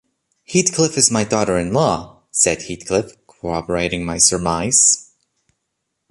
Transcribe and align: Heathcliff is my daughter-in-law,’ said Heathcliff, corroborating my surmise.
Heathcliff 0.47 0.97
is 0.97 1.11
my 1.11 1.23
daughter-in-law,’ 1.23 2.21
said 2.31 2.63
Heathcliff, 2.63 3.17
corroborating 3.27 4.03
my 4.03 4.17
surmise. 4.17 5.11